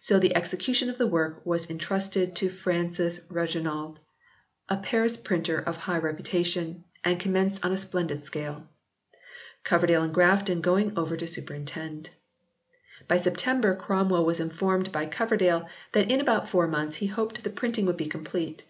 [0.00, 3.98] So the execution of the work was en trusted to Francis Regnault,
[4.70, 8.66] a Paris printer of high reputation, and commenced on a splendid scale;
[9.62, 12.08] Coverdale and Grafton going over to superintend.
[13.06, 17.50] By September Cromwell was informed by Coverdale that in about four months he hoped the
[17.50, 18.62] printing would be complete.